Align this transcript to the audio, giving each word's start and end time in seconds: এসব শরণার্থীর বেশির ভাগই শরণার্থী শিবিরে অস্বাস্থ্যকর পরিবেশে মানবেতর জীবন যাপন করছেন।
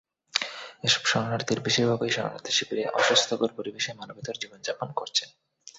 এসব 0.83 1.03
শরণার্থীর 1.05 1.59
বেশির 1.61 1.85
ভাগই 1.87 2.11
শরণার্থী 2.11 2.51
শিবিরে 2.51 2.83
অস্বাস্থ্যকর 2.89 3.49
পরিবেশে 3.57 3.91
মানবেতর 3.93 4.35
জীবন 4.41 4.59
যাপন 4.61 4.89
করছেন। 4.95 5.29